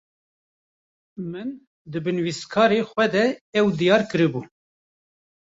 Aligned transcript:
Min, 1.31 1.47
di 1.91 1.99
nivîsareke 2.15 2.85
xwe 2.91 3.05
de, 3.15 3.25
ev 3.59 3.65
diyar 3.77 4.01
kiribû 4.09 4.41